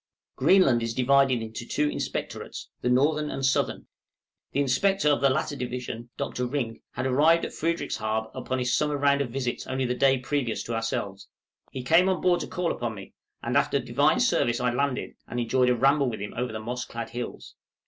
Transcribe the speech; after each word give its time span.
Greenland 0.35 0.81
is 0.81 0.95
divided 0.95 1.43
into 1.43 1.63
two 1.63 1.87
inspectorates, 1.87 2.69
the 2.81 2.89
northern 2.89 3.29
and 3.29 3.45
southern; 3.45 3.85
the 4.51 4.59
inspector 4.59 5.09
of 5.09 5.21
the 5.21 5.29
latter 5.29 5.55
division, 5.55 6.09
Dr. 6.17 6.47
Rink, 6.47 6.81
had 6.93 7.05
arrived 7.05 7.45
at 7.45 7.53
Frederickshaab 7.53 8.31
upon 8.33 8.57
his 8.57 8.75
summer 8.75 8.97
round 8.97 9.21
of 9.21 9.29
visits 9.29 9.67
only 9.67 9.85
the 9.85 9.93
day 9.93 10.17
previous 10.17 10.63
to 10.63 10.73
ourselves. 10.73 11.27
He 11.71 11.83
came 11.83 12.09
on 12.09 12.19
board 12.19 12.39
to 12.39 12.47
call 12.47 12.71
upon 12.71 12.95
me, 12.95 13.13
and 13.43 13.55
after 13.55 13.77
Divine 13.77 14.19
service 14.19 14.59
I 14.59 14.73
landed, 14.73 15.13
and 15.27 15.39
enjoyed 15.39 15.69
a 15.69 15.75
ramble 15.75 16.09
with 16.09 16.19
him 16.19 16.33
over 16.35 16.51
the 16.51 16.59
moss 16.59 16.83
clad 16.83 17.11
hills. 17.11 17.53